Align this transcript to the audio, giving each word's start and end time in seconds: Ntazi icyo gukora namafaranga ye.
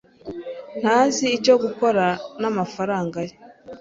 Ntazi 0.79 1.25
icyo 1.37 1.53
gukora 1.63 2.05
namafaranga 2.41 3.19
ye. 3.27 3.33